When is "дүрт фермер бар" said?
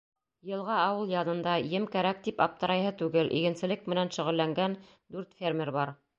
4.89-5.97